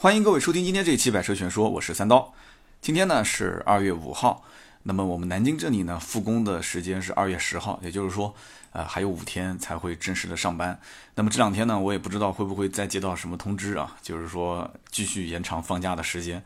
[0.00, 2.32] 欢迎各位收听今天这一期《百车全说》，我是三刀。
[2.80, 4.42] 今天呢是二月五号，
[4.84, 8.34] 那么我们南京这里呢复工的时间是二月十号，也就是说，
[8.72, 10.80] 呃还有五天才会正式的上班。
[11.16, 16.42] 那么这两天呢，我也不知道会不会再接到什么通知啊，就是说继续延长放假的时间。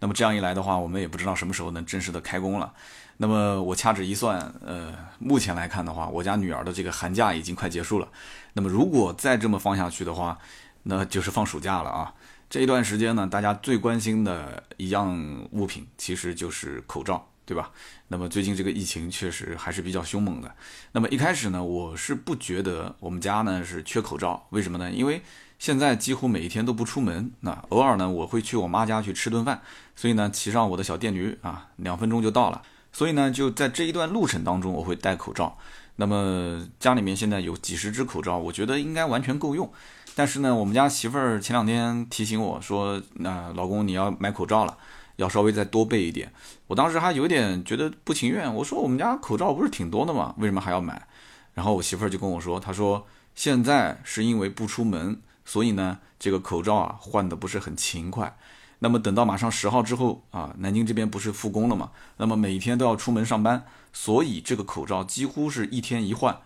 [0.00, 2.74] 那么这样一来的话，我们也不知道什么时候能正式的开工了。
[3.16, 8.08] 那么我掐指一算，呃，目前来看的话，我家女儿的这个寒假已经快结束了。
[8.52, 10.36] 那么如果再这么放下去的话，
[10.82, 12.12] 那就是放暑假了啊。
[12.50, 17.70] 这一段时间呢，大家最关心的一样物品其实就是口罩，对吧？
[18.08, 20.54] 那么最近这个疫情确实还是比较凶猛的。
[20.92, 24.90] 那么一开始呢，我是不觉得我们家呢是缺口罩，为什么呢？
[24.90, 25.20] 因为
[25.58, 29.60] 现在几乎每一天都不出门，那偶尔呢我会去我妈家去吃顿饭，
[29.94, 32.62] 所以呢骑上我的小电驴啊，两分钟就到了。
[32.90, 35.58] 所以呢就在这一段路程当中，我会戴口罩。
[35.96, 39.70] 那么家里面现在有几十只口罩，我觉得应该完全够用。
[40.18, 44.76] 但是呢，我们家媳妇儿前两天提醒我说：“那老公你要买口罩了，
[45.14, 46.32] 要稍微再多备一点。”
[46.66, 50.34] 我当时还有点觉得不情愿，我说：“我们家口罩不是挺多的吗？
[50.38, 51.06] 为什么还要买？”
[51.54, 53.06] 然后我媳妇儿就跟我说：“她说
[53.36, 58.36] 现在是因为不出门，所以呢这个口罩啊换的不是很勤快。
[58.80, 61.92] 那么等到马上十号之后啊，南京这边不是复工了嘛？
[62.16, 66.36] 那么每天都要出门上班，所以这个口罩几乎是一天一换。”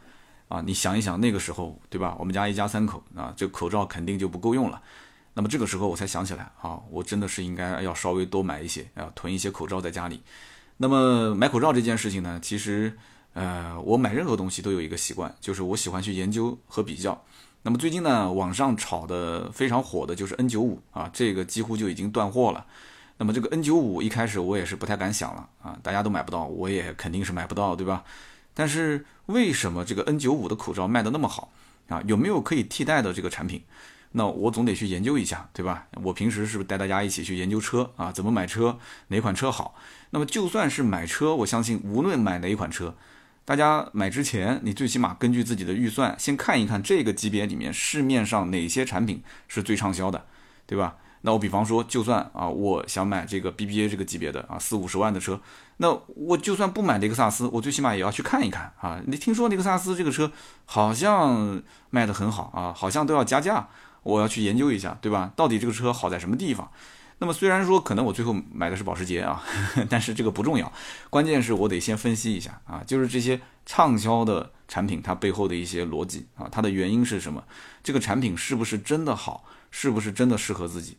[0.53, 2.15] 啊，你想一想那个时候，对吧？
[2.19, 4.83] 我们家一家三口啊，这口罩肯定就不够用了。
[5.33, 10.21] 那么这个时候我才想起来啊，我真的是应该要稍微多买一些，要囤一些口罩在家里。
[10.77, 12.99] 那么买口罩这件事情呢，其实
[13.33, 17.25] 呃，我买任何东西都有一个习惯，就是我喜欢去研究和比较。
[17.63, 22.67] 那么最近呢，网上炒的非常火的就是 N95 啊，这个几乎就已经断货了。
[23.17, 28.05] 那么这个 N95 一开始我也是不太敢想了啊，大家都买不到，我也肯定是买不到，对吧？
[28.55, 31.53] 但是为什么这个 N95 的口罩卖的那么好
[31.89, 32.03] 啊？
[32.07, 33.63] 有没有可以替代的这个产品？
[34.15, 35.87] 那我总得去研究一下，对吧？
[36.03, 38.13] 我平时是不是带大家一起去研究车啊？
[38.13, 38.79] 怎么买车？
[39.09, 39.75] 哪款车好？
[40.11, 42.95] 那么就算是买车，我相信无论买哪一款车，
[43.47, 50.27] 大家买之前，你最起码根据自己的预算，先看一看这个级别里面市面上哪些产品是最畅销的，
[50.67, 50.97] 对吧？
[51.23, 55.41] 那我比方说，就算啊，我想买这个 BBA 这个级别的啊，四五十万的车，
[55.83, 59.03] 那我就算不买雷克萨斯，我最起码也要去看一看啊。
[59.05, 60.31] 你听说雷克萨斯这个车
[60.65, 61.61] 好像
[61.91, 63.69] 卖得很好啊，好像都要加价，
[64.05, 65.33] 我要去研究一下，对吧？
[65.35, 66.71] 到底这个车好在什么地方？
[67.19, 69.43] 那么虽然说可能我最后买的是保时捷啊，
[69.91, 70.73] 但是这个不重要，
[71.11, 77.43] 关键是我得先分析一下啊，就是这些畅销的产品它背后的一些逻辑啊，它的原因是什么？
[77.83, 79.45] 这个产品是不是真的好？
[79.73, 80.97] 是不是真的适合自己？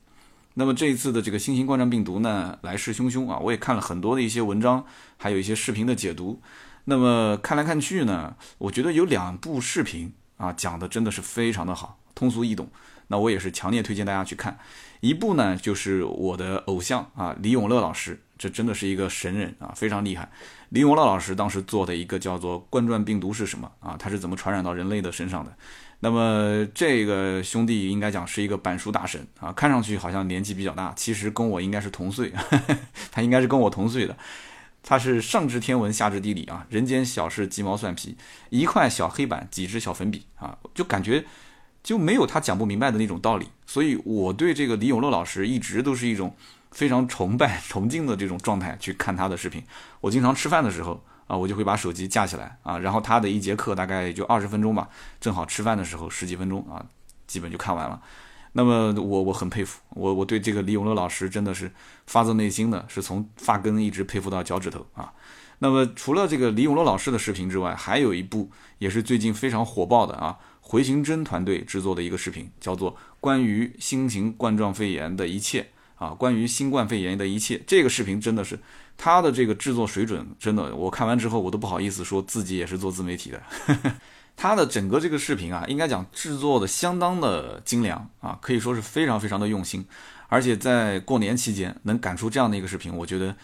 [0.56, 3.40] 那么这一次的这个新型冠状病毒呢，来势汹汹啊！
[3.40, 4.86] 我也看了很多的一些文章，
[5.18, 6.42] 还有一些视频的解读。
[6.86, 12.70] 那么看来看去呢，我觉得有两部视频啊，讲的真的是非常的好，通俗易懂。
[13.08, 14.58] 那我也是强烈推荐大家去看。
[15.02, 20.32] 一部呢，就是我的偶像啊，李永乐老师，这真的是一个神人啊，非常厉害。
[20.74, 23.96] 李永乐老师当时做的一个叫做冠状病毒是什么啊？
[24.00, 25.56] 它是怎么传染到人类的身上的？
[26.00, 32.34] 那么这个兄弟应该讲是一个板书大神啊，看上去好像年纪比较大，其实跟我应该是同岁，
[33.12, 34.18] 他应该是跟我同岁的。
[34.82, 38.18] 他是上知天文下知地理啊，人间小事鸡毛蒜皮，
[38.50, 41.24] 一块小黑板几支小粉笔啊，就感觉
[41.84, 43.48] 就没有他讲不明白的那种道理。
[43.68, 46.36] 所以我对这个李永乐老师一直都是一种
[46.74, 49.64] 非常崇拜 崇敬的这种状态去看他的视频。
[50.02, 51.02] 我经常吃饭的时候。
[51.26, 54.90] 啊，我就会把手机架起来啊，然后他的一节课大概也就二十分钟吧，
[55.22, 56.86] 正好吃饭的时候十几分钟啊，
[57.26, 58.02] 基本就看完了。
[58.52, 61.72] 那么我我很佩服我我对这个李永乐老师真的是
[62.06, 65.14] 发自内心的是从发根一直佩服到脚趾头啊。
[65.60, 72.92] 那么除了这个李永乐老师的视频之外，还有一部也是最近非常火爆的啊，回形针团队制作的一个视频，叫做
[73.22, 75.62] 《关于新型冠状肺炎的一切》
[75.96, 77.62] 啊，关于新冠肺炎的一切。
[77.68, 78.60] 这个视频真的是。
[78.96, 83.42] 他的这个制作水准真的，我看完之后我都不好意思说自己也是做自媒体的。
[84.38, 89.84] 他的整个这个视频啊，应该讲制作的相当的精良啊，可以说是非常非常的用心。
[90.28, 93.36] 而且在过年期间能赶出这样的一个视频，我觉得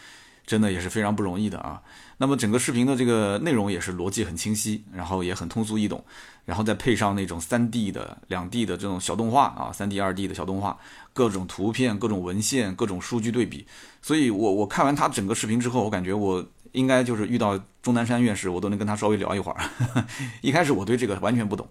[0.50, 1.80] 真的也是非常不容易的啊。
[2.18, 6.04] 那么整个视频的这个内容也是逻辑很清晰，然后也很通俗易懂，
[6.44, 10.76] 然后再配上那种三 D 的、两 D 的这种小动画啊，三 D、二 D 的小动画，
[11.14, 13.68] 各种图片、各种文献、各种数据对比。
[14.02, 19.64] 所以我我看完他整个视频之后，我感觉我应该就是遇到钟南山院士，我都能跟他稍微聊一会儿。
[20.42, 21.70] 一开始我对这个完全不懂，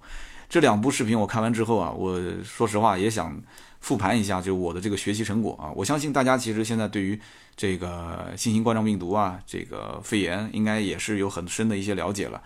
[0.48, 3.38] 这两部视频我看完之后啊，我说实话也想
[3.80, 5.72] 复盘一下，就是我的这个学习成果啊。
[5.74, 7.18] 我相信大家其实现在对于
[7.56, 12.42] 这个新型冠状病毒啊，这个肺炎应该也是有很深的一些了解了。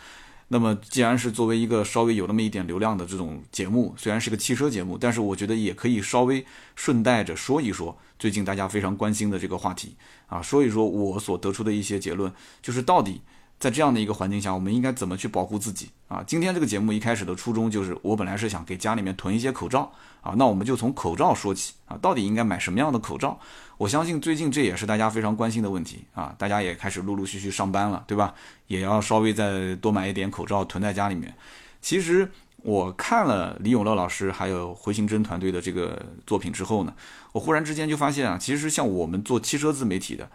[0.48, 6.44] 那么既然是作为一个稍微有那么一点流量的这种节目，虽然是个汽车节目，但是我觉得也可以稍微
[6.76, 9.96] 顺带着说一说最近大家非常关心的这个话题
[10.26, 13.22] 啊，说一说我所得出的一些结论，就是到底。
[13.62, 16.20] 在这样的一个环境下，我们应该怎么去保护自己啊？
[16.26, 23.38] 今天这个节目一开始的初衷就是，我本来是想给家里面囤一些口罩啊，那我们就从口罩说起啊，到底应该买什么样的口罩？
[23.78, 28.34] 我相信最近这也是大家非常关心的问题啊，大家也开始陆陆续续上班了，对吧？
[28.66, 31.32] 也要稍微再多买一点口罩囤在家里面。
[31.80, 36.92] 其实我看了李永乐老师还有回形针团队的这个作品之后呢，
[37.30, 40.28] 我忽然之间就发现啊，其实像我们做汽车自媒体的。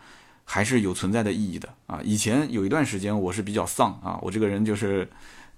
[0.50, 2.00] 还是有存在的意义的啊！
[2.06, 5.08] 以前有一段时间我是比较丧啊，我这个人就是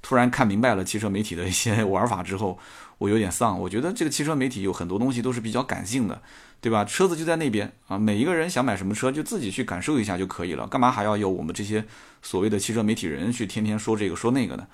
[0.01, 2.57] 突然看明白了汽车媒体的一些玩法之后，
[2.97, 3.59] 我有点丧。
[3.59, 6.19] 我觉得这个汽车媒体有很多东西都是比较感性的，
[6.59, 6.83] 对吧？
[6.83, 11.85] 车子就在那边啊，每一个人想买什么车就自己去感受一下就可以了，干嘛还要有我们这些
[12.23, 14.67] 所谓的汽车媒体人去天天说这个说那个呢？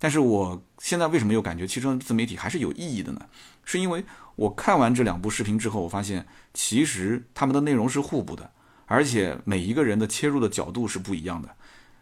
[0.00, 3.20] 但是我现在为什么又感觉汽车自媒体还是有意义的呢？
[3.64, 8.50] 是因为我看完这两部视频之后，我发现其实他们的内容是互补的。
[8.90, 11.48] 而且每一个人的切入的角度是不一样的。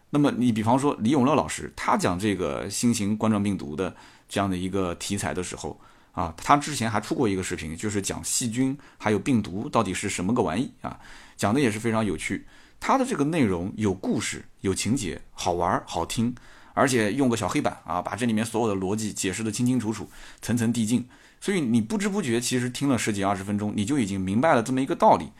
[0.09, 3.95] 那么你比方说李永乐老师，他讲这个新型冠状病毒的
[4.27, 5.79] 这样的一个题材的时候
[6.13, 10.99] 啊，他之前还出过一个视频，就是讲细菌还有病毒到底是什么个玩意啊，
[11.37, 12.47] 讲的也是非常有趣。
[12.81, 16.35] 他的这个内容有故事、有情节，好玩好听，
[16.73, 20.09] 而且用个小黑板啊，把这里面所有的逻辑解释的清清楚楚、
[20.41, 21.07] 层层递进。
[21.39, 25.31] 所以你不知不觉其实听了十几二十分钟，你就已经明白了这么一个道理。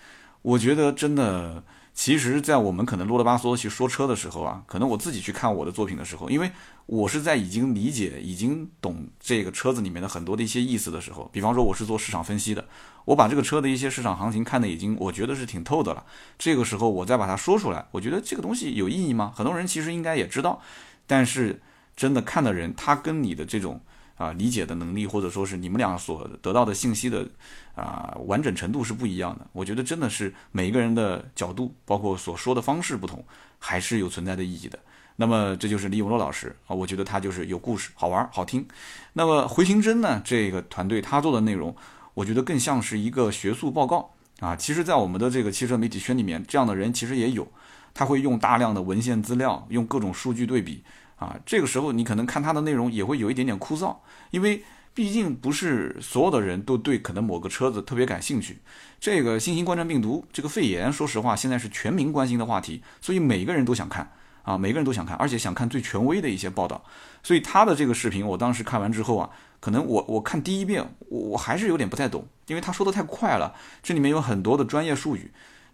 [0.43, 1.63] 我觉得真的，
[1.93, 6.51] 其实，在我们可能啰里吧嗦去说车的时候啊，可能我自己去看我的作品的时候，因为
[6.87, 12.65] 我是在已经理解、已经懂这个车子里面的很多的一些意思的时候，比方说我是做市场分析的，
[13.05, 16.05] 我把这个车的一些市场行情看的已经，我觉得是挺透的了。
[16.39, 19.33] 这个时候我再把它说出来，我觉得这个东西有意义吗？
[19.35, 20.63] 很多人其实应该也知道，
[21.07, 21.61] 但是
[21.97, 23.81] 真的看的人，他跟你的这种。
[24.19, 27.27] 啊，理解的能力，或者说是你们俩所得到的信息的
[27.75, 29.47] 啊完整程度是不一样的。
[29.53, 33.25] 我觉得真的是每一个人的角度，包括所说的方式不同，
[33.59, 34.79] 还是有存在的意义的。
[35.15, 38.67] 那么这就是李永乐老师啊，我觉得他就是有故事，好玩，好听。
[39.13, 41.75] 那么回形针呢，这个团队他做的内容，
[42.15, 44.55] 我觉得更像是一个学术报告啊。
[44.55, 47.47] 其实，在我们的这个汽车媒体圈里面，这样的人其实也有，
[47.95, 50.83] 他会用大量的文献资料，用各种数据对比。
[51.19, 53.97] 啊，这个时候你可能看它的内容也会有一点点枯燥，
[54.31, 54.63] 因为
[54.95, 58.59] 毕竟不是所有的人都对可能某个车子特别感兴趣。
[59.01, 64.11] 这个新型冠状病毒，这个肺炎，说实话现在是全民关心的话题，所以每个人都想看
[64.43, 66.85] 啊，每个人都想看，而且想看最权威的一些报道。
[67.23, 69.31] 所以他的这个视频，我当时看完之后啊，
[69.61, 75.31] 可能我我看第一遍，我我还是有点不太懂，因为他说的太快了，这里面有很多的专业术语。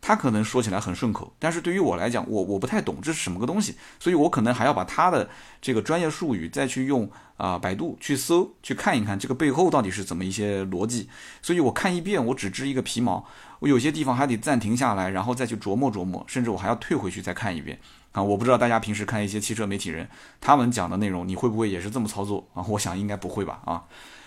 [0.06, 5.30] 他可能说起来很顺口，但是对于我来讲，我我不太懂这是什么个东西，所以我可能还要把他的
[5.62, 11.08] 这个专业术语再去用啊百度去搜去看一看这个背后到底是怎么一些逻辑。
[11.40, 13.24] 所以我看一遍我只知一个皮毛，
[13.60, 17.80] 我有些地方还得暂停下来，然后再去琢磨琢磨，甚至我还要退回去再看一遍
[18.12, 18.22] 啊。
[18.22, 20.06] 我不知道大家平时看一些汽车媒体人
[20.38, 22.62] 他们讲的内容，你会不会也是这么操作啊？
[22.68, 23.84] 我想应该不会吧啊。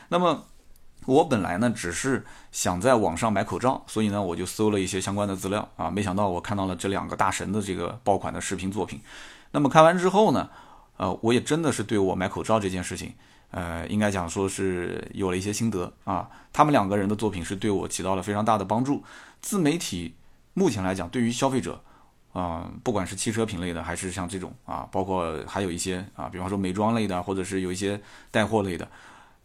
[0.10, 0.46] 那么。
[1.08, 9.00] 我本来呢只是想在网上买口罩，所以呢我就搜了一些相关的资料啊，没想到我看到了这两个大神的这个爆款的视频作品。
[9.52, 10.50] 那么看完之后呢，
[10.98, 13.14] 呃，我也真的是对我买口罩这件事情，
[13.52, 16.30] 呃，应该讲说是有了一些心得啊。
[16.52, 19.02] 他们两个人的作品是对我起到了非常大的帮助。
[19.40, 20.14] 自媒体
[20.56, 21.82] 目前来讲，对于消费者
[22.34, 28.86] 啊，不管是汽车品类的，还是像这种啊，包括还有一些啊，比方说美妆类的，或者是有一些带货类的。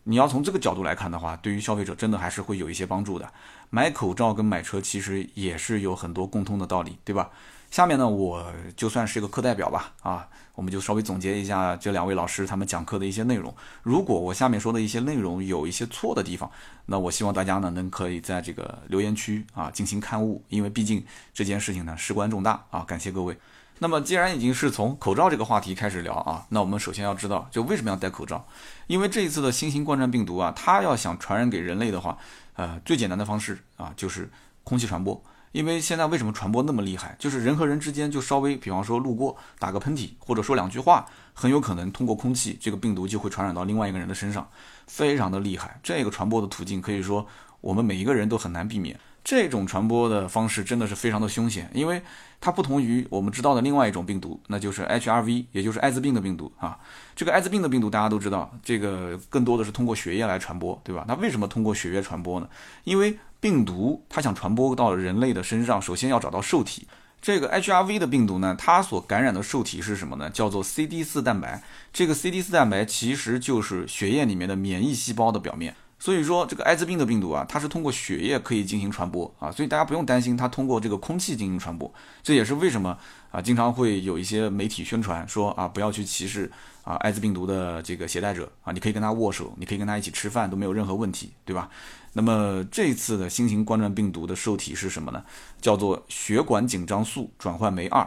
[0.05, 3.33] 你要从这个角度来看的话，对于消费者真的还是会有一些帮助的。
[3.71, 7.31] 买口罩跟买车其实也是有很多共通的道理，对吧？
[7.71, 13.55] 下面呢，我就算是一个课代表吧，啊，我们就稍微总结一下这两位老师他们讲课的一些内容。
[13.83, 16.51] 如果我下面说的一些内容有一些错的地方，
[16.85, 23.39] 那我希望大家呢能可以在这个留言区啊进行刊物，因为毕竟这件事情呢事关重大啊，感谢各位。
[23.83, 28.47] 那么，既然已经是从口罩这个话题开始聊啊，那我们首先要知道，就为什么要戴口罩？
[28.87, 32.17] 因为这一次的新型冠状病毒啊，它要想传染给人类的话，
[32.55, 34.31] 呃，最简单的方式啊，就是
[34.63, 35.21] 空气传播。
[35.51, 37.17] 因为现在为什么传播那么厉害？
[37.19, 44.49] 就是人和人之间就稍微，比方说路过打个喷嚏，或者说两句话，很有可能通过空气，这个病毒就会传染到另外一个人的身上，
[44.87, 45.81] 非常的厉害。
[45.83, 47.27] 这个传播的途径可以说
[47.61, 48.97] 我们每一个人都很难避免。
[49.25, 52.03] 这种传播的方式真的是非常的凶险，因为
[52.41, 56.77] 它不同于我们知道的另外一种病毒，那就是 HIV，也就是艾滋病的病毒啊。
[57.15, 61.05] 这个艾滋病的病毒大家都知道，这个更多的是通过血液来传播，对吧？
[61.07, 62.49] 那为什么通过血液传播呢？
[62.85, 66.89] 因为病毒它想传播到人类的身上，首先要找到受体，
[67.21, 70.29] 这个 HRV 的病毒呢，它所感染的受体是什么呢？
[70.31, 71.63] 叫做 CD4 蛋白。
[71.93, 75.77] 这个 CD4 蛋白其实就是血液里面的免疫细胞的表面。
[76.03, 81.89] 所以说，这个艾滋病的病毒啊，它是通过血液可以进行传播啊，所以大家不用担心它通过这个空气进行传播。
[82.25, 82.99] 这也是为什么
[83.31, 86.51] 啊，经常会有一些媒体宣传说啊，不要去歧视
[86.83, 91.71] 啊艾滋病毒的这个携带者啊，你可以跟他握手，你可以跟他一起吃饭，都没有任何问题，对吧？
[92.15, 95.23] 那么这次的新型冠状病毒的受体是什么呢？
[95.61, 98.05] 叫做血管紧张素转换酶二。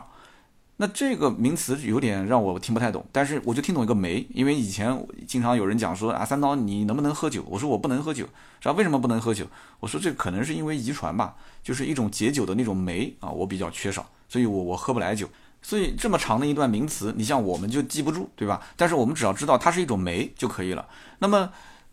[0.78, 7.46] 那这个名词有点让我听不太懂，但是我就听懂一个酶，因为以前经常有人讲说啊，三刀你能不能喝酒？
[7.48, 8.26] 我说我不能喝酒，
[8.60, 9.48] 是吧为什么不能喝酒？
[9.80, 15.30] 我说这可能是因为遗传吧，就是一种解酒的那种酶啊，我比较缺少，所以我我喝不来酒。
[15.62, 18.62] 所以这么长的一段名词，你像我们就记不住，对吧？
[18.76, 20.86] 但是我们只要知道它是一种酶就可以了。
[21.20, 21.50] 那么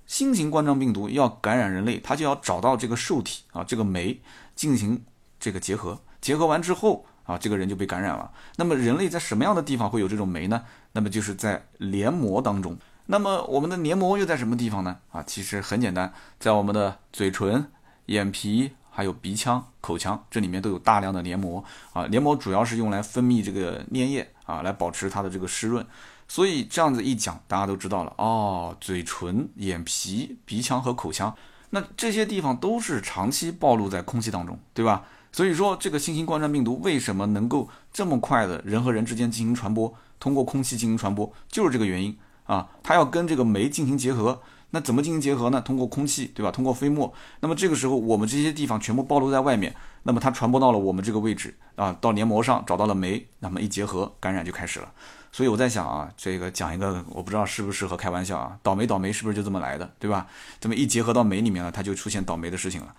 [0.06, 4.20] 新型冠状病毒要感染人类，它就要找到这个受体啊，这个酶
[4.56, 5.00] 进行
[5.38, 7.06] 这个结合，结合完之后。
[7.32, 8.30] 啊，这个人就被感染了。
[8.56, 10.62] 那么人类在什么样的地方会有这种酶呢？
[10.92, 12.76] 那么就是在黏膜当中。
[13.06, 14.98] 那么我们的黏膜又在什么地方呢？
[15.10, 17.66] 啊，其实很简单，在我们的嘴唇、
[18.06, 22.06] 眼皮还有鼻腔、口腔这里面都有大量的黏膜啊。
[22.08, 25.84] 黏膜主要是用来分泌这个粘液啊，来保持它的这个湿润。
[26.28, 28.76] 所以这样子一讲，大家都知道了哦。
[28.80, 31.34] 嘴唇、眼皮、鼻腔和口腔，
[31.70, 35.04] 那这些地方都是长期暴露在空气当中，对吧？
[35.32, 42.68] 所以说，这个新型冠状病毒为什么能够这么快的人和人之间进行传播，通过空气进行传播，就是这个原因啊。
[42.82, 45.60] 它要跟这个酶进行结合，那怎么进行结合呢？
[45.62, 46.50] 通过空气，对吧？
[46.50, 47.12] 通过飞沫。
[47.40, 54.92] 那么这个时候，我们这些地方全部暴露在外面，那么它传播到了我们这个位置啊，到黏膜上找到了酶，那么一结合，感染就开始了。
[55.32, 60.26] 所以我在想啊，这个讲一个，我不知道适不适合开玩笑啊，倒霉倒霉是不是就这么来的，对吧？
[60.60, 62.94] 这么一结合到酶里面了，它就出现倒霉的事情了。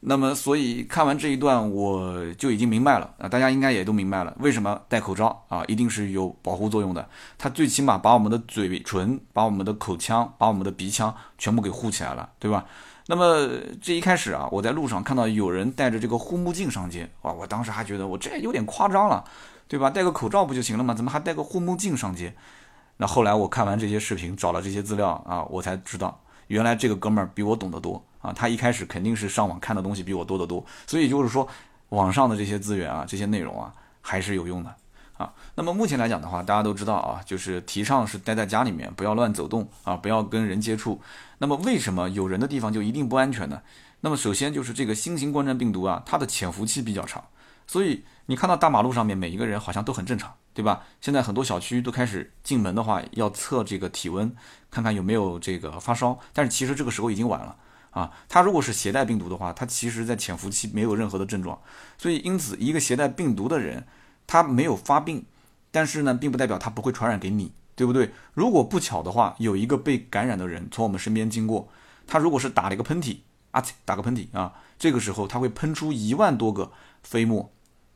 [0.00, 7.08] 那么，所以看完这一段，我就已经明白了啊，大家应该也都明白了，为什么戴口罩啊，一定是有保护作用的。
[7.36, 12.64] 它最起码把我们的嘴唇、把我们的口腔、把我们的鼻腔全部给护起来了，对吧？
[13.08, 13.48] 那么
[13.82, 19.24] 这一开始啊，我在路上看到有人戴着这个护目镜上街，哇，我当时还觉得我这有点夸张了，
[19.66, 19.90] 对吧？
[19.90, 20.94] 戴个口罩不就行了吗？
[20.94, 22.32] 怎么还戴个护目镜上街？
[22.98, 28.04] 那后来我看完这些视频，找了这些资料啊，我才知道，原来这个哥们儿比我懂得多。
[28.20, 31.48] 啊，他一开始肯定是上网看的东西比我多得多，所以就是说，
[31.90, 34.74] 网上的这些资源啊，这些内容啊，还是有用的
[35.16, 35.32] 啊。
[35.54, 41.00] 那么目前来讲的话，大家都知道啊，就是提倡是待在家里面，不要乱走动啊，不要跟人接触。
[41.38, 43.62] 那么为什么有人的地方就一定不安全呢？
[44.00, 47.24] 那么首先就是这个新型冠状病毒啊，它的潜伏期比较长，
[47.66, 50.82] 所以你看到大马路上面每一个人好像都很正常，对吧？
[51.00, 54.34] 现在很多小区都开始进门的话要测这个体温，
[54.70, 57.56] 看看有没有这个发烧，但是其实这个时候已经晚了。
[57.90, 61.60] 啊，他如果是携带病毒的话，他其实在潜伏期没有任何的症状，
[61.96, 63.86] 所以因此一个携带病毒的人，
[64.26, 65.24] 他没有发病，
[65.70, 68.12] 但是呢，并不代表他不会传染给你，对不对？
[68.34, 71.68] 如果不巧的话，有一个被感染的人从我们身边经过，
[72.06, 73.18] 他如果是打了一个喷嚏
[73.50, 76.70] 啊，打个喷嚏啊，这个时候他会喷出一万多个
[77.02, 77.50] 飞沫。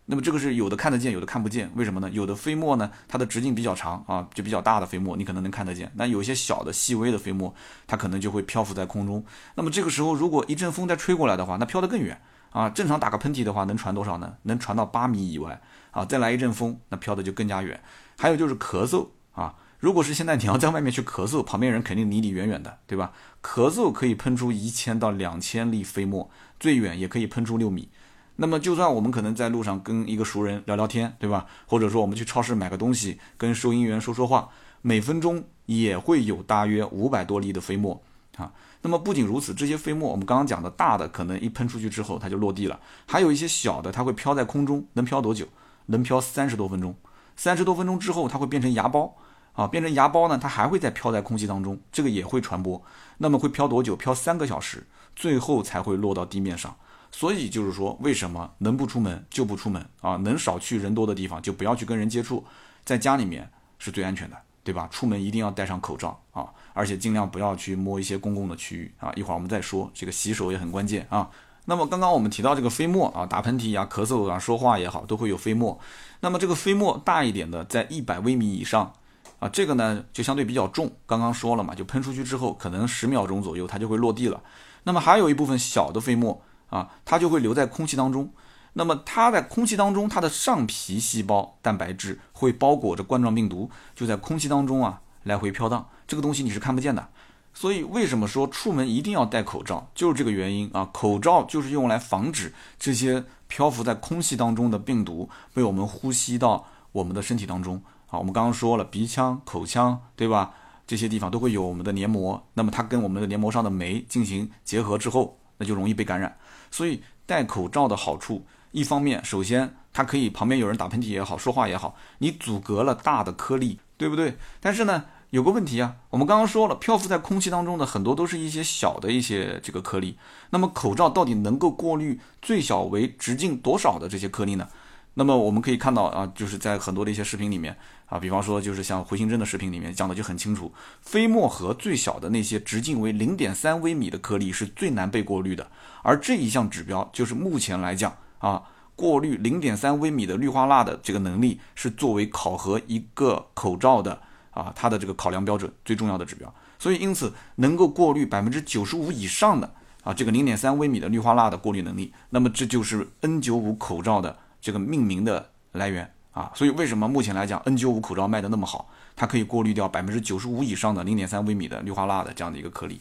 [0.05, 2.11] 那么这个是有的看得见，有的看不见，为什么呢？
[2.11, 5.91] 有的飞沫呢，它的直径比较长啊，就比较大的飞沫，你可能能看得见。
[5.95, 7.55] 那有一些小的、细微的飞沫，
[7.87, 9.25] 它可能就会漂浮在空中。
[9.55, 12.69] 那么这个时候，如果一阵风再吹过来的话，那飘得更远啊。
[12.69, 14.35] 正常打个喷嚏的话，能传多少呢？
[14.43, 15.61] 能传到八米以外
[15.93, 16.05] 啊。
[16.05, 17.81] 再来一阵风，那飘的就更加远。
[18.19, 23.13] 还有就是咳嗽啊，如果是现在你要在外面去咳嗽，旁边人肯定离你远远的，对吧？
[23.41, 26.29] 咳嗽可以喷出一千到两千粒飞沫，
[26.59, 27.89] 最远也可以喷出六米。
[28.37, 31.47] 那么，就算我们可能在路上跟一个熟人聊聊天，对吧？
[31.67, 34.49] 或者说我们去超市买个东西，跟收银员说说话，
[34.81, 38.03] 每分钟也会有大约五百多粒的飞沫
[38.37, 38.53] 啊。
[38.81, 45.47] 那么不仅如此，这些飞沫我们刚刚讲的大的，可能一喷出去之后它就落地了；还有一些小的，它会飘在空中，能飘多久？
[45.87, 46.95] 能飘三十多分钟。
[47.37, 49.12] 三十多分钟之后，它会变成芽孢
[49.53, 52.83] 啊，变成芽孢呢，它还会再飘在空气当中，这个也会传播。
[53.19, 53.95] 那么会飘多久？
[53.95, 56.75] 飘三个小时，最后才会落到地面上。
[57.14, 60.16] 所以就是说，为什么能不出门就不出门啊？
[60.16, 62.42] 能少去人多的地方就不要去跟人接触，
[62.87, 64.88] 在家里面是最安全的，对吧？
[64.90, 69.12] 出门一定要戴上口罩啊，而且尽量不要去摸一些公共的区域啊。
[69.14, 71.28] 一会儿我们再说，这个洗手也很关键啊。
[71.66, 75.78] 那么刚刚我们提到这个飞沫啊，打喷嚏呀、咳嗽啊、说话也好，都会有飞沫。
[76.21, 78.90] 那么这个飞沫大一点的，在一百微米以上
[79.38, 80.90] 啊，这个呢就相对比较重。
[81.04, 84.42] 刚刚说了嘛，就喷出去之后，可能十秒钟左右它就会落地了。
[84.85, 86.42] 那么还有一部分小的飞沫。
[86.73, 88.33] 啊，它就会留在空气当中。
[88.73, 95.87] 那么它在空气当中，它的上皮细胞蛋白质会包裹着冠状病毒，就在空气当中啊来回飘荡。
[96.09, 97.07] 这个东西你是看不见的。
[97.52, 100.88] 所以为什么说出门一定要戴口罩，就是这个原因啊。
[100.91, 108.19] 口罩就是用来防止这些漂浮在空气当中的病毒被我们呼吸到我们的身体当中啊。
[108.19, 110.55] 我们刚刚说了，鼻腔、口腔，对吧？
[110.87, 116.37] 这些地方都会有我们的黏膜，那么它跟我们的黏膜上的酶进行结合之后，那就容易被感染。
[116.73, 124.37] 所以戴口罩的好处，一方面，首先它可以旁边有人打喷嚏也好，说话也好，你阻隔了大的颗粒，对不对？
[124.59, 130.19] 但是呢，有个问题啊，我们刚刚说了，漂浮在空气当中的很多都是一些小的一些这个颗粒。
[130.50, 134.67] 那么口罩到底能够过滤最小为直径多少的这些颗粒呢？
[135.14, 137.76] 那么我们可以看到啊，就是在很多的一些视频里面
[138.12, 145.66] 啊，比方说就是像回形针的视频里面讲的就很清楚，飞沫盒最小的那些直径为零点三微米的颗粒是最难被过滤的。
[146.02, 148.64] 而这一项指标就是目前来讲啊，
[148.95, 154.21] 过滤零点三微米的氯化钠的这个能力是作为考核一个口罩的。
[154.52, 159.73] 啊，它的这个考量标准最重要的指标，所以因此能够过滤百分之九十五以上的
[160.04, 166.51] 啊，这个零点三微米的氯化钠的过滤能力，那么这就是 N95 口罩的这个命名的来源啊。
[166.55, 168.89] 所以为什么目前来讲 N95 口罩卖的那么好？
[169.15, 173.01] 它可以过滤掉百分之九十五以上的零点三微米的氯化钠的这样的一个颗粒。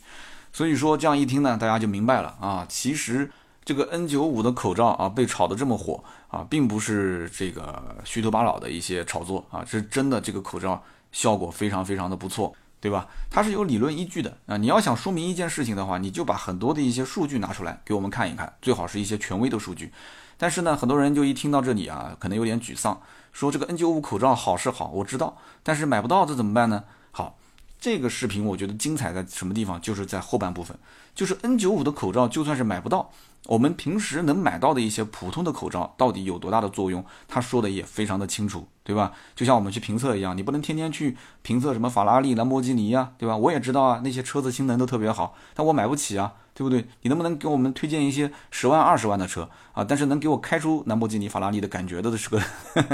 [0.53, 3.31] 所以说这样一听呢，大家就明白了啊，其实
[3.65, 10.83] 这个 N95 的口罩啊被炒得这么火啊，并不是这个虚头巴脑的一些炒作啊，是真的这个口罩。
[11.11, 13.05] 效果非常非常的不错，对吧？
[13.29, 14.55] 它是有理论依据的啊！
[14.55, 19.91] 你要想说明一件事情的话，你就把很多的一些数据拿出来给我们看一看，最好是一些权威的数据。
[20.37, 22.97] 但是呢，很多人就一听到这里啊，可能有点沮丧，
[23.31, 26.83] 说这个 N95 口罩好是好，我知道，但是买不到这怎么办呢？
[27.11, 27.37] 好，
[27.79, 29.79] 这个视频我觉得精彩在什么地方？
[29.81, 30.77] 就是在后半部分，
[31.15, 33.11] 就是 N95 的口罩就算是买不到。
[33.47, 37.03] 我们平时能买到的一些普通的口罩到底有多大的作用？
[37.27, 39.13] 他说的也非常的清楚，对吧？
[39.35, 43.35] 就像我们去评测一样，你不能天天去评测什么法拉利、兰博基尼呀，对吧？
[43.35, 46.87] 我也知道啊，那些车子性能都特别好，但我买不起啊，对不对？
[47.01, 49.83] 你能不能给我们推荐一些十万、二十万的车啊？
[49.83, 52.41] 但是能给我开出兰博基尼、法拉利的感觉的，是个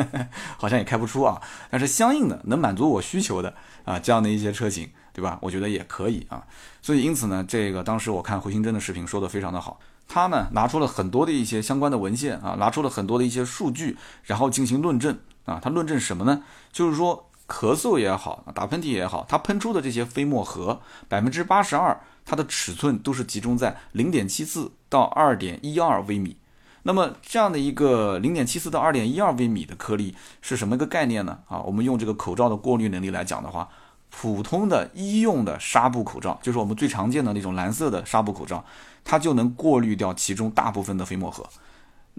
[0.57, 1.41] 好像也开不出啊。
[1.69, 5.37] 但是相应的能满足我需求的啊，这样的一些车型，对吧？
[5.41, 6.43] 我觉得也可以啊。
[6.81, 9.79] 所以因此呢，这个当时我看回形针的视频说的非常的好。
[10.07, 15.59] 他呢拿出了很多的一些相关的文献啊，拿出了很多的一些数据，然后进行论证啊。
[15.61, 16.43] 他论证什么呢？
[16.71, 26.35] 就是说咳嗽也好，打喷嚏也好，它喷出的这些飞沫核百分之八十二，它的尺寸都是集中在零点七四到二点一二微米。
[26.83, 31.39] 那么这样的一个零点七四到二点一二微米的颗粒是什么一个概念呢？
[31.47, 33.67] 啊，我们用这个口罩的过滤能力来讲的话。
[34.09, 38.63] 普通的医用的纱布口罩，就是我们最常见的那种蓝色的纱布口罩，
[39.03, 41.45] 它就能过滤掉其中大部分的飞沫核。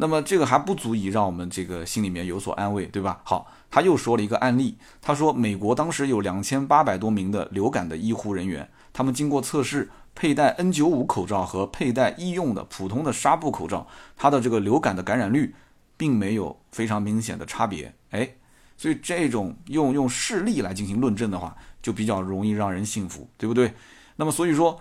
[0.00, 3.20] 那么这个还不足以让我们这个心里面有所安慰，对吧？
[3.24, 15.54] 好，他又说了一个案例，他说美国当时有两千八百多名的流感的医护人员，他们经过测试，佩戴 N95 口罩和佩戴医用的普通的纱布口罩，它的这个流感的感染率
[15.96, 17.92] 并没有非常明显的差别。
[18.10, 18.36] 哎，
[18.76, 21.56] 所以这种用用事例来进行论证的话。
[21.80, 23.72] 就比较容易让人信服，对不对？
[24.16, 24.80] 那么所以说，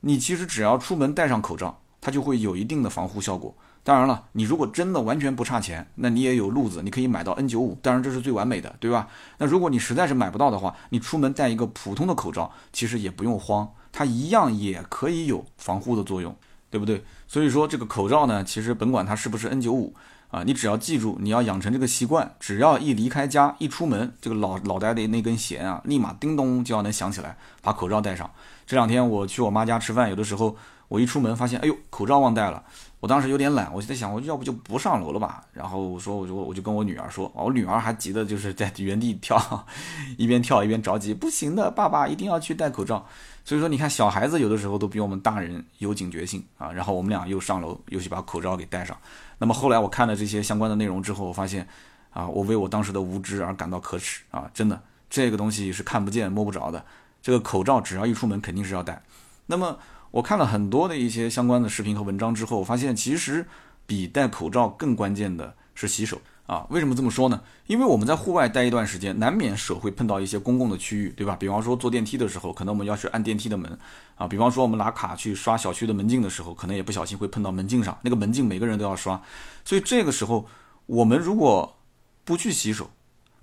[0.00, 3.56] 你其实只要出门戴上口罩，它就会有一定的防护效果。
[3.84, 9.06] 当然了，你如果真的完全不差钱，那你也有路子，你可以买到 N95，当然这是最完美的，对吧？
[9.38, 16.34] 那如果你实在是买不到的话，你出门戴一个普通的口罩，其实也不用慌，它一样也可以有防护的作用，
[16.70, 17.04] 对不对？
[17.28, 19.92] 所以说这个口罩呢，其实甭管它是不是 N95。
[20.30, 28.28] 啊，你只要记住，你要养成这个习惯，只要一离开家，一出门，这个脑脑袋的那根弦啊，立马叮咚就要能响起来，把口罩戴上。
[28.66, 30.56] 这两天我去我妈家吃饭，有的时候
[30.88, 32.60] 我一出门发现，哎呦，口罩忘带了。
[33.04, 35.44] 我当时有点懒，我就在想，我要不就不上楼了吧。
[35.52, 39.38] 然后我说，我就我就跟我女儿说，我女儿还急的就是在原地跳，
[40.16, 43.06] 一边跳一边着急，不行的，爸爸一定要去戴口罩。
[43.44, 46.72] 所以说，你看小孩子有的时候都比我们大人有警觉性啊。
[46.72, 48.96] 然后我们俩又上楼，又去把口罩给戴上。
[49.36, 51.68] 那么后来我看了这些相关的内容之后，我发现，
[52.08, 54.50] 啊，我为我当时的无知而感到可耻啊！
[54.54, 56.82] 真的，这个东西是看不见摸不着的。
[57.20, 59.02] 这个口罩只要一出门肯定是要戴。
[59.44, 59.78] 那么
[60.14, 63.44] 我看了很多的一些相关的视频和文章之后，我发现其实
[63.84, 66.20] 比戴口罩更关键的是洗手。
[66.46, 67.40] 啊，为什么这么说呢？
[67.66, 71.34] 因为我们在户外待一段时间，难免手会碰到一些公共的区域，对吧？
[71.34, 73.78] 比方说坐电梯的时候，可能我们要去按电梯的门，
[74.14, 79.20] 啊，比方说我们拿卡去刷小区的门禁的时候，可能也不小心会碰到门禁上，那个门禁每个人都要刷，
[79.64, 80.46] 所以这个时候
[80.86, 81.78] 我们如果
[82.24, 82.90] 不去洗手，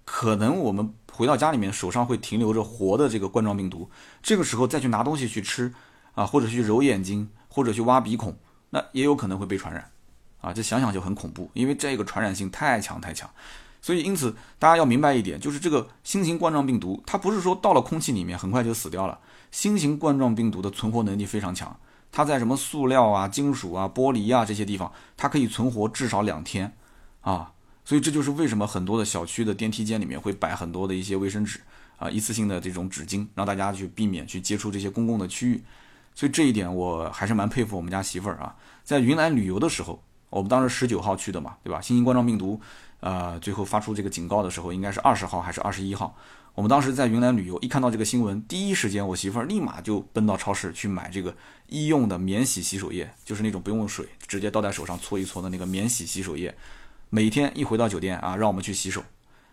[0.05, 3.89] 可能我们回到家里面手上会停留着活的这个冠状病毒，
[4.21, 5.73] 这个时候再去拿东西去吃，
[6.13, 8.35] 啊，或者去揉眼睛，或者去挖鼻孔，
[8.69, 9.89] 那也有可能会被传染。
[10.41, 13.29] 啊，这想想就很恐怖，因为这个传染性太强太强，
[13.79, 19.19] 所以因此大家要明白一点，就是这个新型冠状病毒，它不是说到了空气里面很快就死掉了。
[19.51, 21.79] 新型冠状病毒的存活能力非常强，
[22.11, 26.73] 它在什么塑料啊、金属啊、玻璃啊这些地方，它可以存活至少两天，
[27.21, 27.51] 啊，
[27.85, 31.59] 所以这就是为什么很多的小区的电梯间里面会摆很多的一些卫生纸
[31.97, 35.61] 啊、一次性的这种纸巾，让大家去避免去接触这些公共的区域。
[36.21, 41.81] 所以这一点我还是蛮佩服我们家媳妇儿啊，在云南旅游的时候，我们当时十九号去的嘛，对吧？
[41.81, 42.61] 新型冠状病毒，
[42.99, 46.15] 呃，最后发出这个警告的时候，应该是二十号还是二十一号？
[46.53, 56.55] 我们当时在云南旅游，一看到这个新闻，第一时间我媳妇儿立马就奔到超市去买这个医用的免洗洗手液，就是那种不用水，直接倒在手上搓一搓的那个免洗洗手液。
[57.09, 59.03] 每天一回到酒店啊，让我们去洗手，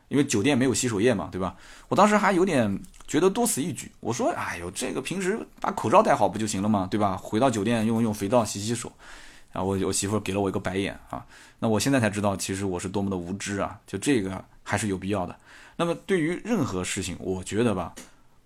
[0.09, 1.57] 因为酒店没有洗手液嘛，对吧？
[1.89, 2.79] 我当时还有点
[3.09, 7.17] 觉得多此一举，我说：“哎呦，这个平时把口罩戴好不就行了吗，对吧？
[7.17, 8.93] 回到酒店用用肥皂洗洗手。”
[9.51, 11.25] 然后我我媳妇给了我一个白眼啊，
[11.59, 13.81] 那我现在才知道，其实我是多么的无知啊！
[13.87, 15.35] 就这个还是有必要的。
[15.75, 17.95] 那么对于任何事情，我觉得吧，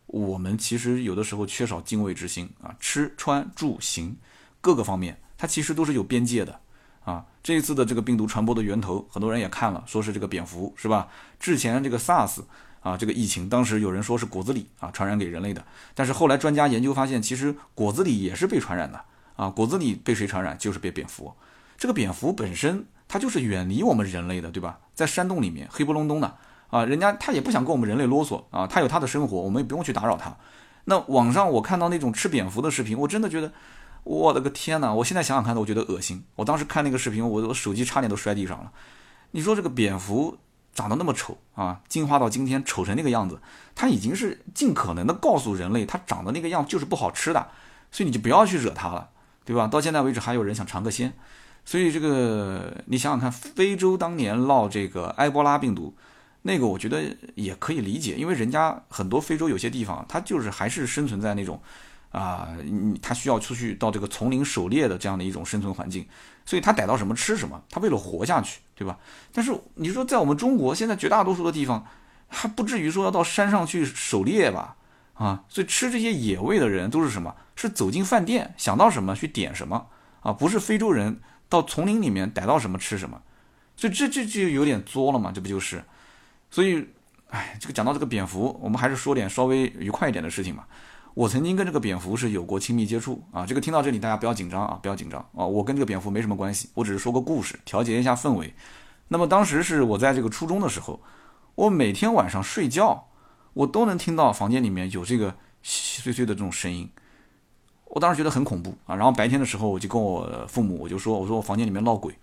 [0.06, 2.72] 我们其实有的时候缺少敬畏之心啊。
[2.78, 4.16] 吃穿住行
[4.60, 6.60] 各个方面，它其实都是有边界的
[7.04, 7.26] 啊。
[7.42, 11.08] 这一次的这个病毒传播的源头，很多人也看了，说是这个蝙蝠，是吧？
[11.40, 12.38] 之前这个 SARS
[12.82, 15.64] 啊，这个疫情，当时有人说是果子狸啊传染给人类的，
[15.94, 19.04] 但是后来专家研究发现，其实果子狸也是被传染的
[19.36, 19.48] 啊。
[19.48, 20.58] 果子狸被谁传染？
[20.58, 21.32] 就是被蝙蝠。
[21.78, 24.80] 这个蝙蝠本身它就是远离我们人类的，对吧？
[24.94, 26.36] 在山洞里面黑不隆咚的。
[26.70, 30.34] 啊，人家他也不想跟我们人类啰嗦啊，他有他的生活，我们也不用去打扰他。
[30.84, 33.52] 那网上我看到那种吃蝙蝠的视频，我真的觉得，
[34.04, 34.90] 我的个天哪！
[34.94, 36.24] 我现在想想看，我觉得恶心。
[36.34, 38.72] 我当时看那个视频，我我手机差点都摔地上了。
[39.32, 40.38] 你说这个蝙蝠
[40.74, 43.40] 长得那么丑啊，进化到今天丑成那个样子，
[43.74, 47.48] 它已经是尽可能的告诉人类，它长得那个样就是不好吃的，
[47.90, 49.10] 所以你就不要去惹它了，
[49.44, 49.66] 对吧？
[49.66, 51.12] 到现在为止还有人想尝个鲜，
[51.64, 55.94] 所以这个你想想看，非洲当年闹这个埃博拉病毒。
[56.44, 61.62] 那个我觉得也可以理解，因为人家很多非洲有些地方，它就是还是生存在那种，
[62.12, 62.48] 啊，
[63.00, 66.06] 它需要出去到这个丛林狩猎的这样的一种生存环境，
[66.44, 68.98] 所以它逮到什么吃什么，它为了活下去，对吧？
[69.32, 71.86] 但是你说在我们中国现在绝大多数的地方，
[72.28, 74.76] 还不至于说要到山上去狩猎吧？
[75.14, 77.34] 啊，所以吃这些野味的人都是什么？
[77.56, 79.88] 是走进饭店想到什么去点什么
[80.20, 80.32] 啊？
[80.32, 83.22] 不是非洲人到丛林里面逮到什么吃什么，
[83.76, 85.84] 所以这这就有点作了嘛，这不就是？
[86.50, 86.88] 所以，
[87.28, 90.64] 哎，这个讲到这个蝙蝠，我们还是说点稍微愉快一点的事情嘛。
[91.14, 93.44] 我曾经跟这个蝙蝠是有过亲密接触啊。
[93.44, 95.44] 这个听到这里大家不要紧张啊，不要紧张啊。
[95.44, 98.54] 我跟这个蝙蝠没什么关系，我只是说个故事，调节一下氛围。
[99.08, 101.00] 那么当时是我在这个初中的时候，
[101.54, 103.08] 我每天晚上睡觉，
[103.52, 106.88] 我都能听到房间里面有这个稀稀碎碎的这种声音。
[107.86, 108.96] 我当时觉得很恐怖啊。
[108.96, 112.14] 然后白天的时候，我就跟我父母我就说，我说我房间里面闹鬼。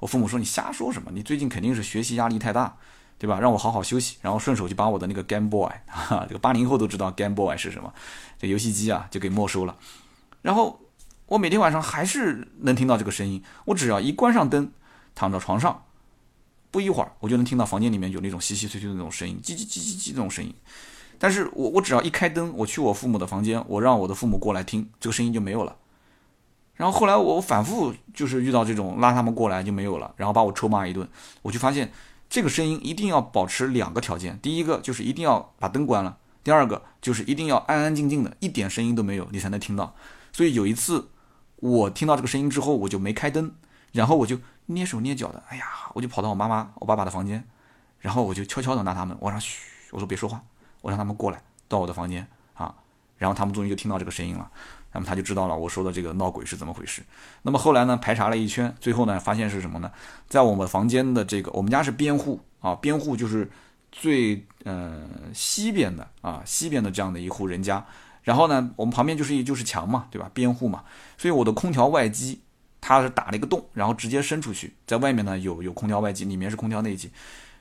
[0.00, 1.12] 我父母说你瞎说什么？
[1.12, 2.76] 你最近肯定是学习压力太大。
[3.22, 3.38] 对吧？
[3.38, 7.94] 让我好好休息，然后顺手就把我的那个 Game Boy，哈，这个八零后都知道 Game Boy 是什么，
[8.36, 9.76] 这游戏机啊就给没收了。
[10.40, 10.80] 然后
[11.26, 14.72] 我每天晚上还是能听到这个声音，我只要一关上灯，
[15.14, 15.84] 躺到床上，
[16.72, 20.52] 不一会儿我就能听到房间里面有那种稀稀碎碎的那种声音，叽叽叽叽叽那种声音。
[21.20, 25.76] 但是我我只要一开灯，我去我父母的房间，我让我的父母过来听，这个声音就没有了。
[26.74, 31.08] 然后后来我反复就是遇到这种拉他们过来就没有了，然后把我臭骂一顿，
[31.42, 31.92] 我就发现。
[32.32, 39.94] 这个声音一定要保持两个条件，第一个就是一定要把灯关了，第二个就是一定要安安静静的，一点声音都没有，你才能听到。
[40.32, 41.10] 所以有一次
[41.56, 43.54] 我听到这个声音之后，我就没开灯，
[43.92, 47.46] 然后我就蹑手蹑脚的，哎呀，我就跑到我妈妈、我爸爸的房间，
[47.98, 49.58] 然后我就悄悄的拿他们，我说嘘，
[49.90, 50.42] 我说别说话，
[50.80, 52.74] 我让他们过来到我的房间啊，
[53.18, 54.50] 然后他们终于就听到这个声音了。
[54.92, 57.02] 那么他就知道了我说的这个闹鬼是怎么回事。
[57.42, 59.90] 那么后来呢，排查了一圈，最后呢，发现是什么呢？
[60.28, 63.50] 在我们房间的这个，我们家是边户啊，边户就是
[63.90, 65.02] 最呃
[65.34, 67.84] 西边的啊，西边的这样的一户人家。
[68.22, 70.30] 然后呢，我们旁边就是一就是墙嘛，对吧？
[70.32, 70.84] 边户嘛，
[71.18, 72.40] 所以我的空调外机
[72.80, 77.10] 它是打了一个洞，然后直接伸出去，在外面呢有有空调外机，里面是空调内机。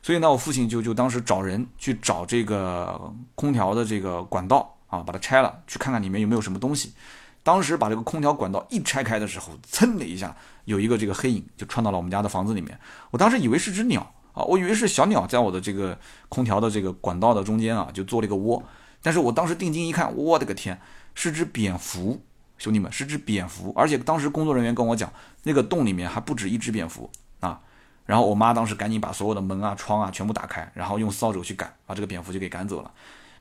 [0.04, 6.94] 所以呢，我父亲就就当时找人去找这个空调的这个管道啊，把它拆了，去看看里面有没有什么东西。
[7.44, 12.80] 当时把这个空调管道一拆开的时候，噌的一下，有一个这个黑影就窜到了我们家的房子里面。
[13.10, 14.02] 我当时以为是只鸟
[14.34, 15.98] 啊，我以为是小鸟在我的这个
[16.30, 18.64] 空调的这个管道的中间啊，就做了一个窝。
[19.02, 20.80] 但是我当时定睛一看，我的个天，
[21.16, 22.22] 是只蝙蝠，
[22.60, 23.74] 兄弟们，是只蝙蝠。
[23.76, 27.60] 而且当时工作人员跟我讲，那个洞里面还不止一只蝙蝠啊。
[28.06, 32.92] 然后我妈当时赶紧把所有的门啊、窗啊全部打开，然后用扫帚去赶，把这个蝙蝠就给赶走了。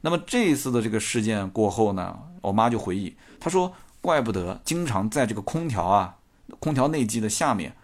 [0.00, 3.70] 那么这一次的这个事件过后呢，我妈就回忆，她说。
[4.00, 6.16] 怪不得经常在这个空调啊，
[6.58, 7.76] 空调内机的下面，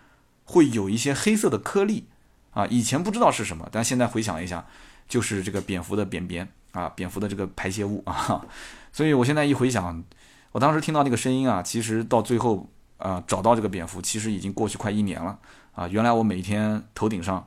[0.44, 2.06] 会有一些黑色的颗粒，
[2.52, 4.66] 啊，以前不知道是什么，但现在回想一下，
[5.08, 8.44] 就是这个蝙蝠的便便啊，蝙蝠的这个排泄物啊。
[8.92, 10.02] 所以我现在一回想，
[10.52, 15.38] 我当时听到那个声音啊，其实到最后啊找到这个蝙蝠，其实已经过去快一年了
[15.74, 15.86] 啊。
[15.88, 17.46] 原来我每天头顶上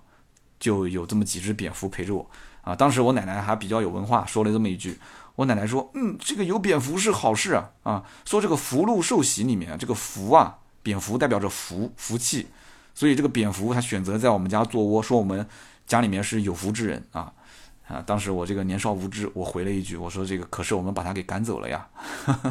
[0.60, 2.30] 就有这么几只蝙蝠陪着我
[2.62, 2.76] 啊。
[2.76, 5.00] 当时我奶奶还比较有文化，说了这么一句。
[5.36, 8.04] 我奶奶说：“嗯，这个有蝙蝠是好事啊啊！
[8.26, 12.48] 说这个福禄寿喜里面，这个福啊，蝙蝠代表着福福气，
[12.94, 15.48] 所以这个蝙蝠它选择在我们家做窝，说我们
[15.88, 17.32] 家里面是有福之人啊
[17.88, 18.04] 啊！
[18.06, 21.88] 当时我这个年少无知，我回了一句，我说这个可是我们把它给赶走了呀。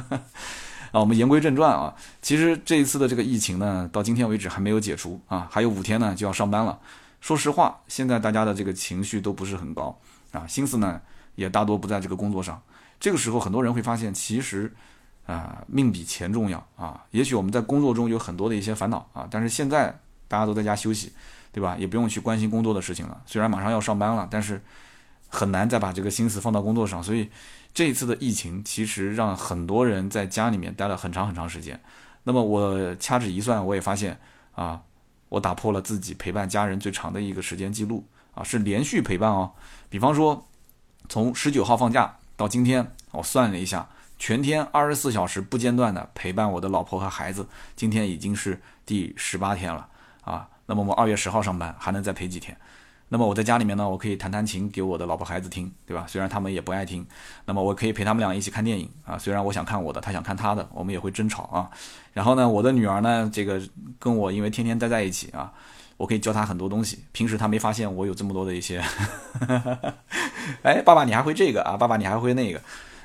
[0.91, 6.79] 啊，我们言归正传啊，其实这一次的这个疫情呢，到今天为止还没有解除啊，还有五天呢就要上班了。
[7.21, 9.99] 说实话，现在大家的这个情绪都不是很高
[10.33, 11.01] 啊，心思呢
[11.35, 12.61] 也大多不在这个工作上。”
[13.01, 14.75] 这个时候，很多人会发现，其实，
[15.25, 17.05] 啊，命比钱重要啊。
[17.13, 21.13] 也许我们在工作中有很多的一些烦恼啊，但是现在大家都在家休息，
[21.53, 21.77] 对吧？
[21.79, 23.23] 也不用去关心工作的事情了。
[23.25, 24.61] 虽然马上要上班了，但是
[25.29, 27.01] 很难再把这个心思放到工作上。
[27.01, 27.31] 所以
[27.73, 31.81] 这一次的疫情，其实让很多人在家里面待了很长很长时间。
[32.25, 34.19] 那么我掐指一算，我也发现
[34.57, 34.83] 啊，
[35.29, 39.53] 我打破了自己陪伴家人最长的一个时间记录啊，是连续陪伴哦。
[39.89, 40.47] 比方说，
[41.09, 42.17] 从十九号放假。
[42.37, 49.89] 到今天，我算了一下，全天二十四小时不间断的陪伴我的老婆和孩子，今天已经是第十八天了
[50.21, 50.49] 啊。
[50.67, 52.57] 那么我们二月十号上班，还能再陪几天？
[53.09, 56.05] 那么我在家里面呢，我可以弹弹琴给我的老婆孩子听，对吧？
[56.09, 57.07] 虽然他们也不爱听，
[57.47, 59.17] 那么我可以陪他们俩一起看电影啊。
[59.17, 61.71] 虽然我想看我的，他想看他的，我们也会争吵啊。
[62.13, 63.61] 然后呢，我的女儿呢，这个
[63.99, 65.53] 跟我因为天天待在一起啊。
[65.97, 68.81] 我可以教她很多东西，平时她没发现我有这么多的一些，
[70.63, 71.77] 哎，爸爸你还会这个啊？
[71.77, 72.61] 爸爸你还会那个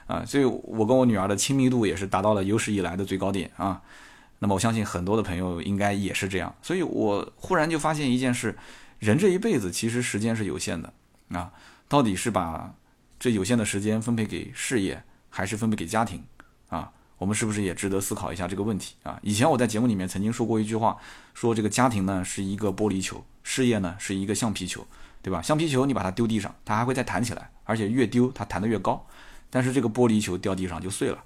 [0.06, 0.24] 啊？
[0.28, 3.82] 所以，我跟我女儿的亲密度也是达到了有史以来的最高点啊。
[4.38, 6.54] 那么，我相信很多的朋友应该也是这样。
[6.62, 8.56] 所以我忽然就发现一件事：
[9.04, 10.94] 人这一辈子其实时间是有限的
[11.30, 11.52] 啊。
[11.90, 12.74] 到底是把
[13.20, 16.24] 这有限的时间分配给事业，还是分配给家庭
[16.70, 16.92] 啊？
[17.18, 19.20] 我们是不是也值得思考一下这个问题啊？
[19.22, 20.98] 以前我在节目里面曾经说过一句话，
[21.34, 24.86] 说这个家庭呢是一个玻璃球，事业呢是一个橡皮球，
[25.22, 25.42] 对吧？
[25.42, 29.06] 橡皮球你把它丢地上，它还会再弹起来，而且越丢它弹得越高。
[29.50, 31.24] 但是这个玻璃球掉地上就碎了。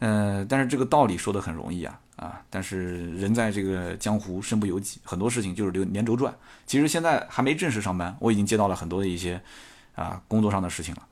[0.00, 2.40] 嗯，但是这个道理说的很容易啊啊！
[2.50, 6.34] 但是人在这个江湖身不由己，很多事情就是流连轴转。
[6.66, 9.40] 其实现在还没正式上班，我已经接到了很多的一些
[9.94, 11.02] 啊工作上的事情了。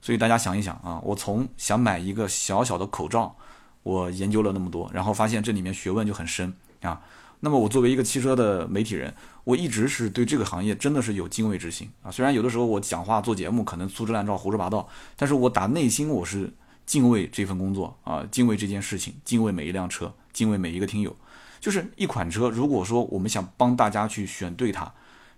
[0.00, 3.36] 所以大家想一想啊，我从想买一个小小的口罩。
[3.84, 7.02] 我研究了那么多，然后发现这里面学问就很深啊。
[7.40, 12.08] 那么我作为一个汽车的媒体人，我一直是对这个行业真的是有敬畏之心啊。
[12.08, 16.48] 虽然有的时候我讲话做节目可能粗制滥造、胡说八道，但是我打内心我是
[16.86, 21.16] 敬畏这份工作啊，敬畏这件事情，敬畏每一辆车，敬畏每一个听友。
[21.60, 24.92] 就是一款车，如果说我们想帮大家去选对它，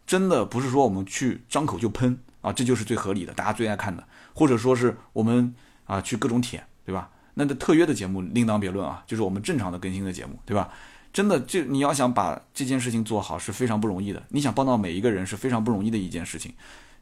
[0.06, 5.54] 真的不是说我们去张口就喷啊，这就是最合理的，大家最爱看的，或者说是我们
[5.84, 7.10] 啊去各种舔，对吧？
[7.34, 10.70] 那这特约的节目另当别论啊，就是我们正常的更新的节目，对吧？
[11.12, 14.22] 真的，这你要想把这件事情做好是非常不容易的。
[14.30, 16.52] 你想帮到每一个人是非常不容易的一件事情。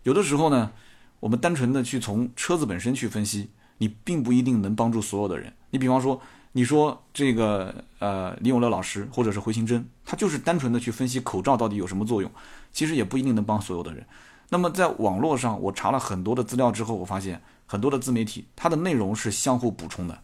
[0.02, 0.72] 有的时候呢，
[1.20, 5.52] 我们单纯的去从车子本身去分析，你并不一定能帮助所有的人。
[5.70, 6.20] 你比方说，
[6.52, 12.30] 你说这个呃李永乐老师或者是回形针，他就是单纯的去分析口罩到底有什么作用，
[12.72, 14.06] 其实也不一定能帮所有的人。
[14.50, 17.42] 那么在网络上，我查了很多的资料之后，我发现。
[17.64, 20.22] 很多的自媒体，它的内容是相互补充的，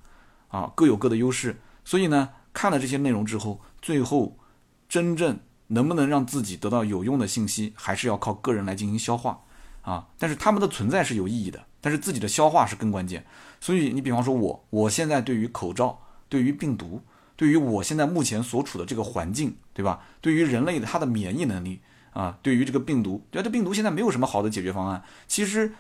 [0.48, 1.58] 啊，各有各的优势。
[1.82, 4.36] 所以呢，看了这些内容之后，最后
[4.86, 5.38] 真正
[5.68, 9.40] 能不能让自己得到有用的信息，还是要靠个人来进行消化，
[9.80, 10.08] 啊。
[10.18, 13.24] 但是他们的存在是有意义的，但是自己的消化是更关键。
[13.62, 17.02] 所以你比方说我，我现在对于口罩，对于病毒，
[17.36, 20.00] 对于我现在目前所处的这个环境，对吧？
[20.20, 21.80] 对于人类的它的免疫能力，
[22.12, 25.02] 啊，对于这个病毒，对这病毒现在没有什么好的解决方案。
[25.26, 25.72] 其实。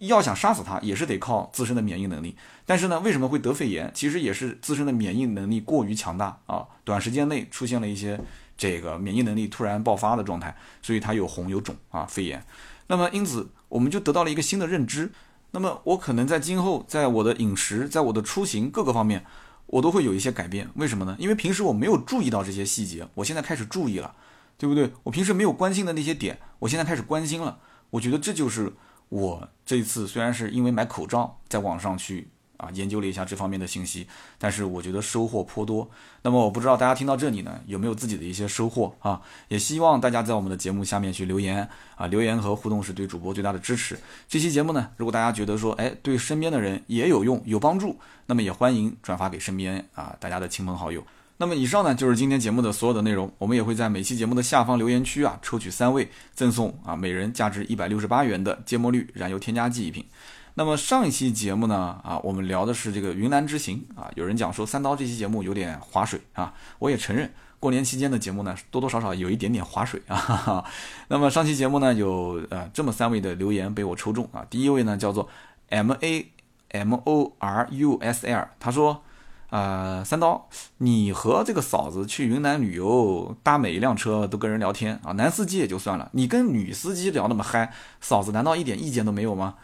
[0.00, 2.36] 要想杀死它，也是得靠自身的免疫能力。
[2.66, 3.90] 但是呢，为什么会得肺炎？
[3.94, 8.20] 其实也是自身的免疫能力过于强大啊，短时间内出现了一些
[8.58, 12.44] 这个免疫能力突然爆发的状态，所以它有红有肿啊，肺炎。
[12.88, 15.10] 那么因此，我们就得到了一个新的认知。
[15.52, 19.24] 那么我可能在今后，在我的饮食，在我的出行各个方面，
[19.66, 20.68] 我都会有一些改变。
[20.74, 21.16] 为什么呢？
[21.18, 24.14] 因为平时我没有注意到这些细节，我现在开始注意了，
[24.58, 24.92] 对不对？
[25.02, 27.58] 我平时没有关心的那些点，我现在开始关心了。
[27.90, 28.72] 我觉得这就是。
[29.08, 34.06] 我这一次虽然是因为买口罩，在网上去啊研究了一下这方面的信息，
[34.38, 35.88] 但是我觉得收获颇多。
[36.22, 39.20] 那么我不知道大家听到这里呢，有没有自己的一些收获啊？
[39.48, 43.98] 也希望大家在我们的节目下面去留言啊，留言和互动是对主播最大的支持。
[44.28, 51.04] 这期节目呢，如果大家觉得说，哎，对身边的人也有用、有帮助，那么也欢迎转发给身边啊大家的亲朋好友。
[51.38, 60.02] 那么以上呢就是今天节目的所有的内容，我们也会在每期节目的下方留言区啊抽取三位赠送啊每人价值一百六十八元的芥末绿燃油添加剂一瓶。
[60.58, 70.64] 那么上一期节目呢啊我们聊的是这个云南之行啊，有人讲说三刀这期节目有点划水啊，我也承认过年期间的节目呢多多少少有一点点划水啊。
[71.08, 75.28] 那么上期节目呢有呃这么三位的留言被我抽中啊，第一位呢叫做
[75.68, 76.32] M A
[76.70, 79.02] M O R U S L，他说。
[79.48, 89.54] 呃，三刀，你和这个嫂子去云南旅游，搭每一辆车都跟人聊天啊，男司机也就算了，你跟女司机聊那么嗨，嫂子难道一点意见都没有吗？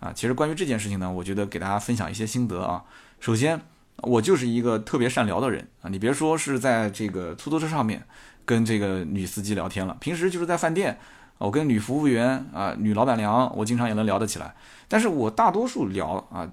[0.00, 2.82] 啊，其实关于这件事情呢，我觉得给大家分享一些心得啊。
[3.20, 3.60] 首先，
[3.98, 8.04] 我就是一个特别善聊的人啊，你别说是在这个出租车上面
[8.44, 10.98] 跟这个女司机聊天了，平时就是在饭店，
[11.38, 14.54] 我跟女服务员啊、女老板娘，我经常也能聊得起来。
[14.88, 16.50] 但是我大多数聊啊。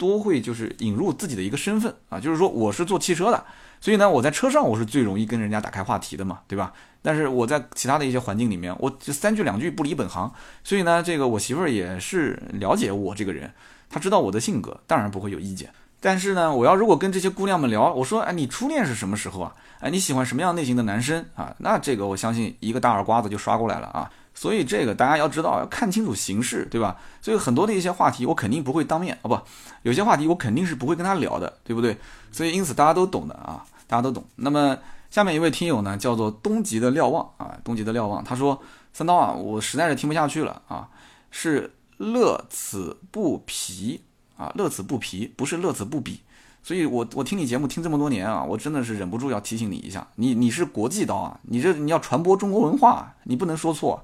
[0.00, 3.44] 多会就是引入自己的一个身份啊，就是说我是做汽车的，
[3.80, 6.72] 所以呢，我在车上我是最容易跟人家打开话题的嘛，对吧？
[7.02, 10.30] 但是我在其他的一些环境里面，我就三句两句不离本行，
[10.62, 13.50] 所以呢，这个我媳妇儿也是了解我这个人，
[13.88, 15.70] 她知道我的性格，当然不会有意见。
[15.98, 19.54] 但是呢，我要如果跟这些姑娘们聊，我说，哎，你初恋是什么时候啊？
[19.80, 21.54] 哎，你喜欢什么样类型的男生啊？
[21.58, 24.10] 那这个我相信一个大耳刮子就刷过来了啊。
[24.40, 26.96] 所以这个大家要知道，要看清楚形势，对吧？
[27.20, 29.38] 所以很多的一些话题，我肯定不会当面啊，不，
[29.82, 31.94] 有些话题我肯定是不会跟他聊的，对不对？
[32.32, 34.24] 所以因此大家都懂的啊，大家都懂。
[34.36, 34.78] 那么
[35.10, 38.58] 下面一位听友呢，叫做东极的瞭望啊，东极的瞭望，他说
[38.94, 40.88] ：“三刀啊，我实在是听不下去了啊，
[41.30, 44.02] 是乐此不疲
[44.38, 46.18] 啊，乐此不疲，不是乐此不彼。”
[46.62, 54.02] 所以，我我听你节目听这么多年啊，我真的是忍不住要提醒你一下，你你是国际刀啊，你这你要传播中国文化，你不能说错。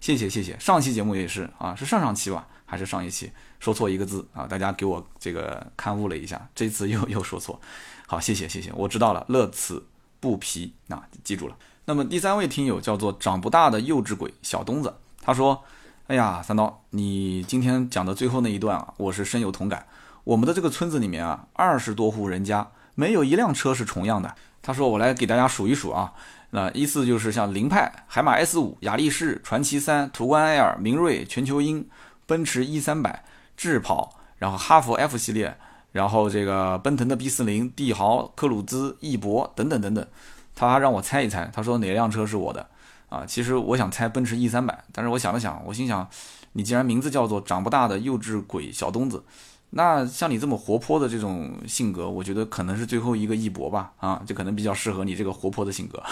[0.00, 4.46] 谢谢谢谢，上期节目也是啊，是上上期吧，还是上一期说错一个字啊？
[4.46, 7.60] 大家给我这个刊物了一下，这次又 又说错，
[8.06, 9.84] 好，谢谢谢谢，我知道了，乐此
[10.18, 11.56] 不疲啊，记住了。
[11.84, 15.62] 那么第三位听友叫做长不大的幼稚鬼小东子，他说
[16.08, 19.86] ：“哎呀，三刀，你今天讲的最后那一段啊，我是深有同感。”
[20.24, 24.34] 我们的这个村子里面啊，二十多户人家没有一辆车是重样的。
[24.62, 26.12] 他说：“我来给大家数一数啊，
[26.50, 31.88] 那依次就是像凌派、海马 S 五、雅力士、传奇三、途观 L、明锐、全球鹰、
[32.26, 33.24] 奔驰 E 三百、
[33.56, 35.56] 智跑，然后哈弗 F 系列，
[35.92, 40.06] 然后这个奔腾的 B 四零、帝豪、科鲁兹、翼博等等等等。
[40.54, 42.68] 他让我猜一猜，他说哪辆车是我的
[43.08, 43.24] 啊？
[43.26, 46.06] 其实我想猜奔驰 E 三百，但是我想了想，我心想，
[46.52, 49.24] 你既然名字叫做长不大的幼稚鬼小东子。”
[49.70, 56.02] 那像你这么活泼的这种性格，我觉得可能是最后一个一博吧，啊，就可能比较适合你这个活泼的性格，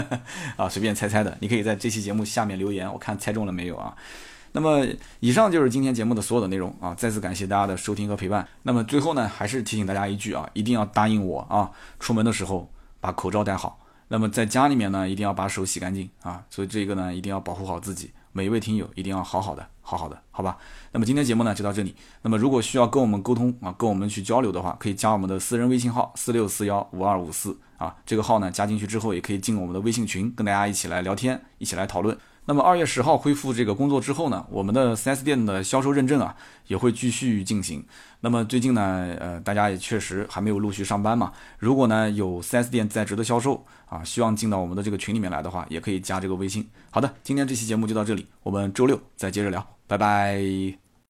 [0.56, 3.96] 啊，随便猜猜的，你可以在这期节目下面留言，我看猜中了没有啊？
[4.52, 4.86] 那么
[5.20, 8.46] 以上就是今天节目的所有的内容啊，再次感谢大家的收听和陪伴。
[8.62, 18.10] 那么最后呢，还是提醒大家一句啊，一定要答应我啊，出门的时候把口罩戴好，那么在家里面呢，一定要把手洗干净啊，所以这个呢，一定要保护好自己。
[18.36, 20.58] 每一位听友一定要好好的，好好的，好吧？
[20.92, 21.96] 那么今天节目呢就到这里。
[22.20, 27.96] 那么如果需要跟我们沟通啊，跟我们去交流的话，可以加我们的私人微信号四六四幺五二五四啊。
[28.04, 32.14] 这个号呢加进去之后，也可以进我们的微信群，跟大家一起来聊天，一起来讨论。
[32.48, 36.34] 那么二月十号恢复这个工作之后呢，我们的 4S 店的销售认证啊
[36.68, 37.84] 也会继续进行。
[38.20, 41.32] 那么最近呢，呃，大家也确实还没有陆续上班嘛。
[41.58, 46.66] 如果呢有 4S 店在职的销售啊，希望进到我们的这个群里面来的话，也可以加这个微信。
[46.90, 50.85] 好的，今天这期节目就到这里，我们周六再接着聊，拜拜。